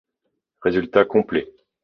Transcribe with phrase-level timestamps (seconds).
[0.63, 1.53] Résultats complets.